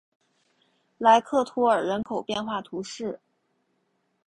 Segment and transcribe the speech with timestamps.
[0.97, 3.19] 莱克图尔人口变化图示